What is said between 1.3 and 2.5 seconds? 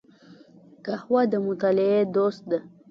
د مطالعې دوست